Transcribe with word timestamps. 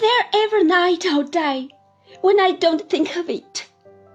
there 0.00 0.44
ever 0.44 0.64
night 0.64 1.04
or 1.04 1.24
day 1.24 1.68
when 2.22 2.40
I 2.40 2.52
don't 2.52 2.88
think 2.88 3.16
of 3.16 3.28
it? 3.28 3.66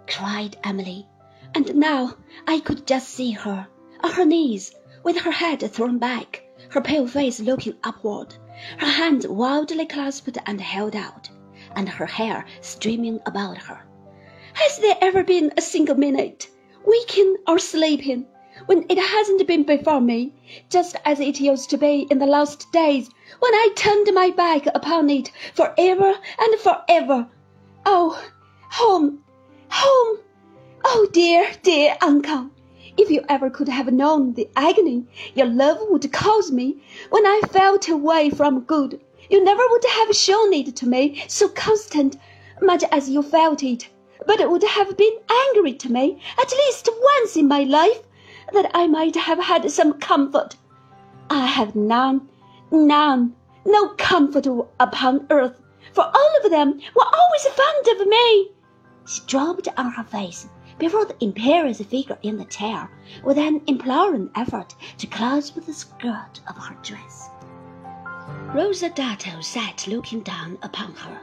cried 0.08 0.58
Emily. 0.64 1.08
And 1.54 1.76
now 1.76 2.16
I 2.48 2.60
could 2.60 2.88
just 2.88 3.10
see 3.10 3.32
her 3.32 3.68
on 4.04 4.12
her 4.12 4.26
knees, 4.26 4.74
with 5.04 5.18
her 5.18 5.32
head 5.32 5.62
thrown 5.72 6.00
back, 6.00 6.44
her 6.70 6.82
pale 6.82 7.08
face 7.08 7.40
looking 7.40 7.76
upward, 7.84 8.36
her 8.80 8.88
hands 8.88 9.28
wildly 9.28 9.86
clasped 9.86 10.38
and 10.48 10.60
held 10.60 10.96
out, 10.96 11.30
and 11.76 11.88
her 11.88 12.08
hair 12.08 12.46
streaming 12.62 13.20
about 13.28 13.58
her. 13.58 13.86
Has 14.54 14.80
there 14.80 14.98
ever 15.02 15.24
been 15.24 15.54
a 15.56 15.62
single 15.62 15.96
minute, 15.96 16.50
waking 16.84 17.38
or 17.48 17.60
sleeping, 17.60 18.26
when 18.68 18.86
it 18.88 18.98
hasn't 18.98 19.46
been 19.48 19.64
before 19.64 20.00
me, 20.00 20.34
just 20.70 20.96
as 21.04 21.20
it 21.20 21.42
used 21.42 21.70
to 21.70 21.78
be 21.78 22.08
in 22.10 22.20
the 22.20 22.26
last 22.26 22.72
days 22.72 23.10
when 23.40 23.54
I 23.54 23.70
turned 23.76 24.10
my 24.14 24.30
back 24.30 24.66
upon 24.68 25.10
it 25.10 25.30
for 25.54 25.74
ever 25.78 26.14
and 26.40 26.60
for 26.62 26.82
ever? 26.88 27.28
Oh, 27.86 28.18
home, 28.72 29.24
home! 29.70 30.20
Oh, 30.86 31.08
dear, 31.12 31.52
dear 31.64 31.98
uncle! 32.02 32.50
If 32.96 33.12
you 33.12 33.26
ever 33.28 33.50
could 33.50 33.68
have 33.68 33.92
known 33.92 34.36
the 34.36 34.50
agony 34.56 35.06
your 35.34 35.48
love 35.48 35.80
would 35.90 36.10
cause 36.14 36.50
me 36.50 36.82
when 37.10 37.26
I 37.26 37.42
felt 37.52 37.90
away 37.90 38.30
from 38.30 38.62
good, 38.62 39.02
you 39.30 39.44
never 39.44 39.64
would 39.70 39.84
have 39.84 40.16
shown 40.16 40.54
it 40.54 40.78
to 40.78 40.88
me 40.88 41.26
so 41.28 41.50
constant, 41.50 42.16
much 42.62 42.86
as 42.92 43.10
you 43.10 43.22
felt 43.22 43.64
it, 43.64 43.90
but 44.26 44.50
would 44.50 44.64
have 44.64 44.96
been 44.96 45.18
angry 45.30 45.74
to 45.74 45.92
me 45.92 46.22
at 46.40 46.54
least 46.54 46.88
once 47.02 47.36
in 47.36 47.50
my 47.50 47.64
life, 47.64 48.00
that 48.56 48.72
I 48.74 48.88
might 48.88 49.16
have 49.16 49.40
had 49.40 49.70
some 49.70 49.94
comfort. 50.00 50.56
I 51.30 51.46
have 51.46 51.76
none, 51.76 52.28
none, 52.72 53.36
no 53.66 53.90
comfort 53.90 54.48
upon 54.80 55.28
earth, 55.30 55.62
for 55.94 56.04
all 56.04 56.32
of 56.44 56.50
them 56.50 56.80
were 56.96 57.06
always 57.06 57.46
fond 57.48 57.88
of 58.00 58.08
me. 58.08 58.50
She 59.06 59.22
dropped 59.28 59.68
on 59.78 59.92
her 59.92 60.04
face 60.04 60.48
before 60.80 61.06
the 61.06 61.24
imperious 61.24 61.82
figure 61.82 62.18
in 62.24 62.38
the 62.38 62.46
chair 62.46 62.90
with 63.24 63.38
an 63.38 63.62
imploring 63.68 64.30
effort 64.36 64.74
to 64.98 65.08
clasp 65.08 65.56
the 65.56 65.74
skirt 65.74 66.40
of 66.48 66.58
her 66.58 66.76
dress. 66.82 67.30
Rosa 68.54 68.90
Dartle 68.90 69.44
sat 69.44 69.86
looking 69.88 70.22
down 70.22 70.58
upon 70.64 70.94
her, 70.96 71.20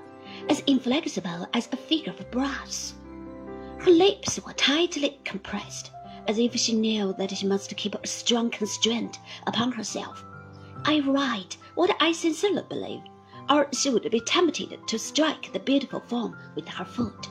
as 0.49 0.61
inflexible 0.67 1.47
as 1.55 1.69
a 1.73 1.77
figure 1.77 2.13
of 2.13 2.31
brass. 2.31 2.95
Her 3.79 3.91
lips 3.91 4.39
were 4.45 4.53
tightly 4.53 5.19
compressed, 5.25 5.91
as 6.29 6.39
if 6.39 6.55
she 6.57 6.75
knew 6.75 7.15
that 7.19 7.31
she 7.37 7.47
must 7.47 7.77
keep 7.77 7.95
a 7.95 8.07
strong 8.07 8.51
constraint 8.51 9.19
upon 9.47 9.73
herself. 9.73 10.25
I 10.85 11.01
write 11.01 11.57
what 11.75 11.97
I 12.01 12.13
sincerely 12.13 12.65
believe, 12.69 13.03
or 13.49 13.69
she 13.73 13.91
would 13.91 14.11
be 14.11 14.21
tempted 14.21 14.79
to 14.87 14.99
strike 14.99 15.53
the 15.53 15.61
beautiful 15.61 16.01
form 16.01 16.37
with 16.55 16.69
her 16.69 16.85
foot. 16.85 17.29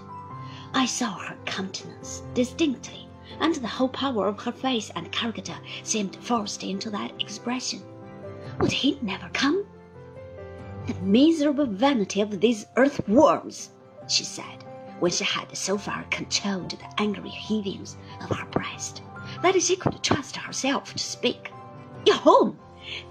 I 0.73 0.85
saw 0.85 1.17
her 1.17 1.37
countenance 1.45 2.23
distinctly, 2.33 3.07
and 3.39 3.55
the 3.55 3.67
whole 3.67 3.89
power 3.89 4.27
of 4.27 4.39
her 4.41 4.51
face 4.51 4.91
and 4.95 5.11
character 5.11 5.55
seemed 5.83 6.15
forced 6.17 6.63
into 6.63 6.89
that 6.91 7.19
expression. 7.19 7.81
Would 8.59 8.71
he 8.71 8.97
never 9.01 9.29
come? 9.33 9.65
The 10.87 10.93
miserable 10.95 11.65
vanity 11.65 12.21
of 12.21 12.39
these 12.39 12.65
earthworms, 12.75 13.71
she 14.07 14.23
said, 14.23 14.60
when 15.01 15.11
she 15.11 15.23
had 15.23 15.57
so 15.57 15.79
far 15.79 16.05
controlled 16.11 16.69
the 16.69 17.01
angry 17.01 17.31
heavings 17.31 17.97
of 18.21 18.29
her 18.29 18.45
breast 18.51 19.01
that 19.41 19.59
she 19.59 19.75
could 19.75 20.03
trust 20.03 20.35
herself 20.35 20.93
to 20.93 20.99
speak. 20.99 21.51
Your 22.05 22.17
home! 22.17 22.59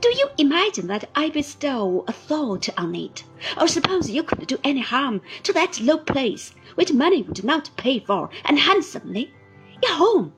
Do 0.00 0.08
you 0.08 0.28
imagine 0.38 0.86
that 0.86 1.10
I 1.16 1.30
bestow 1.30 2.04
a 2.06 2.12
thought 2.12 2.68
on 2.78 2.94
it, 2.94 3.24
or 3.60 3.66
suppose 3.66 4.08
you 4.08 4.22
could 4.22 4.46
do 4.46 4.58
any 4.62 4.80
harm 4.80 5.20
to 5.42 5.52
that 5.52 5.80
low 5.80 5.98
place 5.98 6.54
which 6.76 6.92
money 6.92 7.22
would 7.22 7.42
not 7.42 7.70
pay 7.76 7.98
for, 7.98 8.30
and 8.44 8.60
handsomely? 8.60 9.34
Your 9.82 9.94
home! 9.94 10.32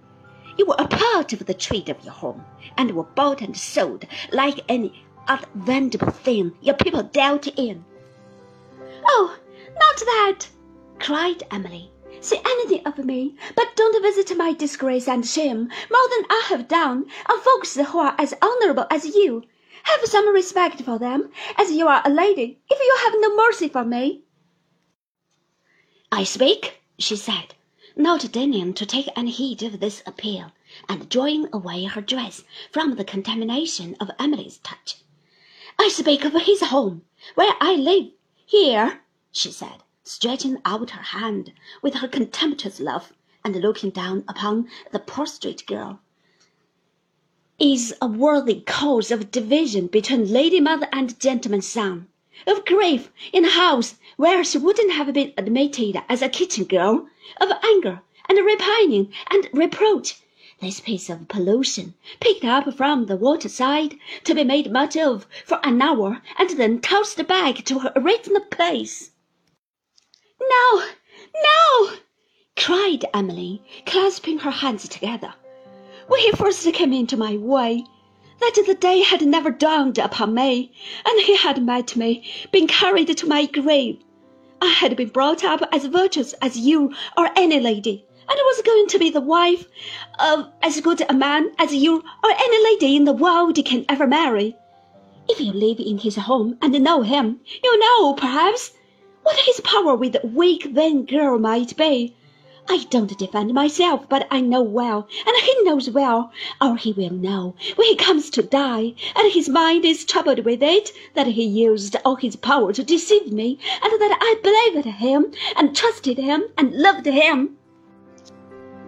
You 0.57 0.65
were 0.65 0.77
a 0.79 0.89
part 0.89 1.35
of 1.35 1.45
the 1.45 1.55
trade 1.55 1.91
of 1.91 2.03
your 2.03 2.15
home, 2.15 2.45
and 2.79 2.93
were 2.93 3.05
bought 3.05 3.43
and 3.43 3.55
sold 3.55 4.07
like 4.33 4.61
any 4.71 5.05
other 5.29 5.47
vendible 5.55 6.13
thing 6.13 6.53
your 6.63 6.77
people 6.77 7.03
dealt 7.03 7.47
in. 7.59 7.85
Oh, 9.07 9.37
not 9.79 9.97
that! 9.99 10.49
Cried 11.03 11.43
Emily. 11.51 11.91
Say 12.21 12.41
anything 12.45 12.87
of 12.87 12.97
me, 12.99 13.37
but 13.57 13.75
don't 13.75 14.01
visit 14.01 14.37
my 14.37 14.53
disgrace 14.53 15.09
and 15.09 15.27
shame 15.27 15.69
more 15.91 16.09
than 16.11 16.27
I 16.31 16.45
have 16.49 16.69
done 16.69 17.07
on 17.27 17.41
folks 17.41 17.75
who 17.75 17.99
are 17.99 18.15
as 18.19 18.33
honourable 18.41 18.87
as 18.89 19.05
you. 19.05 19.43
Have 19.83 20.05
some 20.05 20.33
respect 20.33 20.81
for 20.83 21.01
them, 21.01 21.33
as 21.59 21.73
you 21.73 21.89
are 21.89 22.03
a 22.05 22.09
lady, 22.09 22.61
if 22.71 22.79
you 22.79 22.97
have 23.05 23.15
no 23.17 23.35
mercy 23.35 23.69
for 23.69 23.85
me. 23.85 24.23
I 26.13 26.23
speak, 26.23 26.81
she 27.01 27.17
said, 27.17 27.57
not 27.97 28.31
deigning 28.31 28.73
to 28.75 28.87
take 28.87 29.09
any 29.17 29.33
heed 29.33 29.65
of 29.65 29.81
this 29.81 30.05
appeal, 30.07 30.53
and 30.89 31.09
drawing 31.09 31.49
away 31.53 31.83
her 31.83 32.01
dress 32.01 32.45
from 32.71 32.95
the 32.95 33.05
contamination 33.05 33.97
of 33.99 34.13
Emily's 34.21 34.59
touch. 34.59 34.99
I 35.81 35.89
speak 35.89 36.25
of 36.25 36.35
his 36.35 36.61
home, 36.61 37.03
where 37.35 37.55
I 37.61 37.73
live, 37.73 38.13
here, 38.47 39.01
she 39.33 39.51
said, 39.51 39.83
stretching 40.05 40.61
out 40.65 40.91
her 40.91 41.03
hand 41.03 41.53
with 41.81 41.95
her 41.95 42.09
contemptuous 42.09 42.81
love, 42.81 43.13
and 43.45 43.55
looking 43.55 43.91
down 43.91 44.25
upon 44.27 44.69
the 44.91 44.99
prostrate 44.99 45.65
girl, 45.65 46.01
is 47.61 47.95
a 48.03 48.07
worthy 48.09 48.61
cause 48.63 49.13
of 49.13 49.31
division 49.31 49.87
between 49.87 50.33
lady 50.33 50.59
mother 50.59 50.89
and 50.91 51.21
gentleman 51.21 51.63
son, 51.63 52.09
of 52.49 52.65
grief 52.65 53.13
in 53.33 53.45
a 53.45 53.51
house 53.51 53.95
where 54.17 54.43
she 54.43 54.59
wouldn't 54.59 54.91
have 54.91 55.15
been 55.15 55.33
admitted 55.39 56.03
as 56.09 56.21
a 56.21 56.29
kitchen 56.29 56.65
girl, 56.65 57.07
of 57.41 57.53
anger 57.63 58.03
and 58.29 58.45
repining 58.45 59.13
and 59.31 59.49
reproach. 59.53 60.21
This 60.61 60.81
piece 60.81 61.09
of 61.09 61.29
pollution, 61.29 61.95
picked 62.19 62.45
up 62.45 62.75
from 62.75 63.07
the 63.07 63.15
waterside, 63.17 63.97
to 64.25 64.35
be 64.35 64.43
made 64.43 64.73
much 64.73 64.97
of 64.97 65.29
for 65.45 65.61
an 65.63 65.81
hour, 65.81 66.21
and 66.39 66.51
then 66.51 66.81
tossed 66.81 67.25
back 67.29 67.65
to 67.67 67.79
her 67.79 67.93
original 67.95 68.41
place. 68.41 69.12
No, 70.53 70.83
no! 71.43 71.93
cried 72.59 73.07
Emily, 73.15 73.63
clasping 73.87 74.41
her 74.41 74.51
hands 74.51 74.87
together. 74.87 75.33
When 76.09 76.21
he 76.21 76.33
first 76.33 76.71
came 76.75 76.93
into 76.93 77.17
my 77.17 77.39
way, 77.39 77.87
that 78.39 78.63
the 78.67 78.75
day 78.75 79.01
had 79.01 79.25
never 79.25 79.51
dawned 79.51 79.97
upon 79.97 80.35
me, 80.35 80.71
and 81.07 81.21
he 81.23 81.37
had 81.37 81.65
met 81.65 81.97
me, 81.97 82.23
been 82.51 82.67
carried 82.67 83.17
to 83.17 83.27
my 83.27 83.47
grave. 83.47 84.05
I 84.61 84.67
had 84.67 84.95
been 84.95 85.09
brought 85.09 85.43
up 85.43 85.67
as 85.73 85.87
virtuous 85.87 86.35
as 86.43 86.59
you 86.59 86.93
or 87.17 87.31
any 87.35 87.59
lady, 87.59 88.05
and 88.29 88.37
was 88.37 88.61
going 88.63 88.89
to 88.89 88.99
be 88.99 89.09
the 89.09 89.23
wife 89.23 89.67
of 90.19 90.53
as 90.61 90.83
good 90.83 91.03
a 91.09 91.15
man 91.15 91.53
as 91.59 91.75
you 91.75 92.05
or 92.23 92.31
any 92.31 92.65
lady 92.65 92.95
in 92.95 93.05
the 93.05 93.15
world 93.15 93.59
can 93.65 93.87
ever 93.89 94.07
marry. 94.07 94.55
If 95.31 95.41
you 95.41 95.53
live 95.53 95.81
in 95.81 95.97
his 95.97 96.17
home 96.17 96.59
and 96.61 96.79
know 96.83 97.01
him, 97.01 97.41
you 97.65 97.79
know, 97.79 98.13
perhaps, 98.13 98.73
what 99.23 99.39
his 99.39 99.61
power 99.61 99.95
with 99.95 100.17
weak, 100.23 100.65
vain 100.65 101.05
girl 101.05 101.39
might 101.39 101.77
be. 101.77 102.15
I 102.69 102.85
don't 102.91 103.19
defend 103.19 103.53
myself, 103.53 104.09
but 104.09 104.29
I 104.31 104.41
know 104.41 104.63
well, 104.63 105.09
and 105.27 105.37
he 105.43 105.63
knows 105.65 105.91
well, 105.91 106.31
or 106.61 106.77
he 106.77 106.93
will 106.93 107.11
know, 107.11 107.55
when 107.75 107.89
he 107.89 107.97
comes 107.97 108.31
to 108.31 108.43
die, 108.43 108.95
and 109.17 109.33
his 109.33 109.49
mind 109.49 109.85
is 109.85 110.05
troubled 110.05 110.45
with 110.45 110.63
it, 110.63 110.93
that 111.15 111.27
he 111.27 111.45
used 111.45 111.97
all 112.05 112.17
his 112.17 112.37
power 112.37 112.73
to 112.73 112.85
deceive 112.85 113.33
me, 113.33 113.59
and 113.83 114.01
that 114.01 114.17
I 114.21 114.37
believed 114.43 114.87
him, 114.87 115.33
and 115.57 115.75
trusted 115.75 116.19
him, 116.19 116.45
and 116.57 116.73
loved 116.73 117.07
him. 117.07 117.57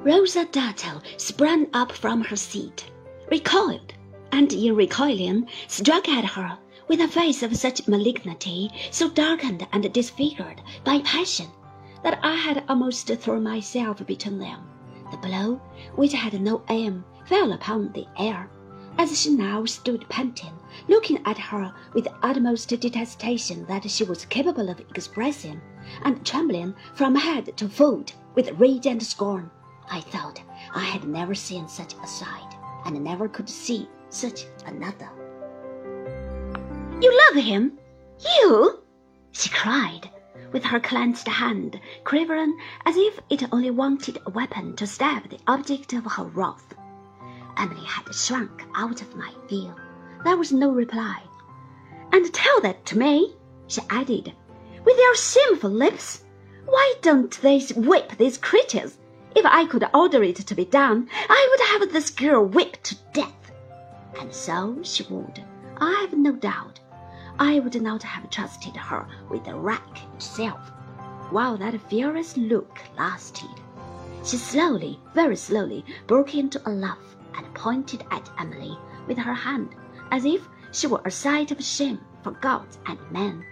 Rosa 0.05 0.45
Dartle 0.45 1.03
sprang 1.17 1.67
up 1.73 1.91
from 1.91 2.23
her 2.23 2.37
seat, 2.37 2.91
recoiled, 3.31 3.93
and 4.31 4.53
in 4.53 4.77
recoiling 4.77 5.49
struck 5.67 6.09
at 6.09 6.25
her 6.25 6.59
with 6.89 7.01
a 7.01 7.09
face 7.09 7.43
of 7.43 7.57
such 7.57 7.89
malignity, 7.89 8.71
so 8.91 9.09
darkened 9.09 9.67
and 9.73 9.93
disfigured 9.93 10.61
by 10.85 11.01
passion, 11.01 11.49
that 12.03 12.19
I 12.23 12.35
had 12.35 12.65
almost 12.69 13.09
thrown 13.09 13.43
myself 13.43 14.05
between 14.07 14.39
them. 14.39 14.61
The 15.11 15.17
blow, 15.17 15.61
which 15.97 16.13
had 16.13 16.41
no 16.41 16.63
aim, 16.69 17.05
fell 17.27 17.53
upon 17.53 17.93
the 17.93 18.07
air, 18.19 18.51
as 18.99 19.21
she 19.21 19.31
now 19.31 19.65
stood 19.65 20.09
panting, 20.09 20.53
looking 20.89 21.21
at 21.25 21.39
her 21.39 21.75
with 21.95 22.05
the 22.05 22.15
utmost 22.23 22.69
detestation 22.69 23.65
that 23.67 23.91
she 23.91 24.05
was 24.05 24.25
capable 24.27 24.69
of 24.69 24.81
expressing, 24.81 25.61
and 26.03 26.25
trembling 26.25 26.75
from 26.95 27.15
head 27.15 27.57
to 27.57 27.69
foot 27.69 28.15
with 28.35 28.59
rage 28.59 28.87
and 28.87 29.03
scorn. 29.03 29.51
I 29.91 30.01
thought 30.01 30.43
I 30.75 30.85
had 30.85 31.09
never 31.09 31.35
seen 31.35 31.69
such 31.69 31.95
a 32.03 32.07
sight, 32.07 32.57
and 32.85 33.03
never 33.03 33.29
could 33.29 33.49
see 33.49 33.89
such 34.11 34.47
another. 34.67 35.24
You 37.01 37.21
love 37.29 37.45
him? 37.45 37.79
You? 38.39 38.83
she 39.33 39.49
cried, 39.51 40.09
with 40.53 40.65
her 40.65 40.81
clenched 40.81 41.27
hand 41.27 41.81
quivering 42.05 42.57
as 42.87 42.97
if 42.97 43.19
it 43.29 43.53
only 43.53 43.71
wanted 43.71 44.19
a 44.25 44.31
weapon 44.31 44.77
to 44.77 44.87
stab 44.87 45.29
the 45.29 45.41
object 45.47 45.93
of 45.93 46.05
her 46.05 46.25
wrath. 46.25 46.75
Emily 47.57 47.85
had 47.85 48.15
shrunk 48.15 48.65
out 48.75 49.03
of 49.03 49.17
my 49.17 49.33
view. 49.49 49.75
There 50.25 50.37
was 50.37 50.53
no 50.53 50.71
reply. 50.71 51.23
And 52.13 52.33
tell 52.33 52.61
that 52.61 52.87
to 52.87 52.99
me, 52.99 53.35
she 53.67 53.81
added, 53.91 54.33
with 54.85 54.97
their 54.97 55.17
shameful 55.17 55.71
lips. 55.71 56.25
Why 56.65 56.95
don't 57.03 57.39
they 57.43 57.61
whip 57.77 58.17
these 58.17 58.39
creatures? 58.39 58.97
If 59.35 59.45
I 59.45 59.67
could 59.67 59.85
order 59.93 60.23
it 60.23 60.37
to 60.37 60.55
be 60.55 60.65
done, 60.65 61.09
I 61.29 61.49
would 61.51 61.83
have 61.83 61.93
this 61.93 62.11
girl 62.11 62.45
whipped 62.45 62.85
to 62.85 62.97
death. 63.13 63.53
And 64.19 64.33
so 64.33 64.79
she 64.83 65.03
would, 65.11 65.45
I 65.79 66.07
have 66.09 66.17
no 66.17 66.33
doubt. 66.33 66.79
I 67.39 67.59
would 67.59 67.81
not 67.83 68.03
have 68.05 68.31
trusted 68.31 68.77
her 68.77 69.09
with 69.29 69.45
the 69.45 69.57
rack 69.57 69.99
itself. 70.15 70.71
While 71.31 71.57
that 71.57 71.81
furious 71.89 72.37
look 72.37 72.79
lasted, 72.97 73.51
she 74.25 74.37
slowly, 74.37 75.01
very 75.15 75.35
slowly, 75.37 75.85
broke 76.07 76.35
into 76.35 76.63
a 76.65 76.71
laugh 76.71 77.17
and 77.37 77.53
pointed 77.55 78.05
at 78.11 78.31
Emily 78.39 78.79
with 79.09 79.19
her 79.19 79.35
hand, 79.35 79.75
as 80.13 80.25
if 80.25 80.49
she 80.71 80.87
were 80.87 81.03
a 81.05 81.11
sight 81.11 81.51
of 81.51 81.63
shame 81.63 82.01
for 82.23 82.31
gods 82.31 82.79
and 82.87 82.99
men. 83.11 83.45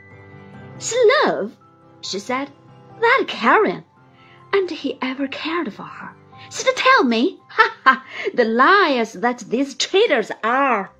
Love, 1.25 1.56
she 2.00 2.19
said, 2.20 2.50
that 3.00 3.25
carrion, 3.26 3.84
and 4.52 4.70
he 4.70 4.96
ever 5.02 5.26
cared 5.26 5.73
for 5.75 5.82
her, 5.82 6.14
should 6.50 6.76
tell 6.76 7.02
me, 7.02 7.40
ha 7.49 7.76
ha, 7.84 8.06
the 8.32 8.44
liars 8.44 9.14
that 9.14 9.40
these 9.40 9.75
traitors 9.75 10.31
are. 10.44 10.93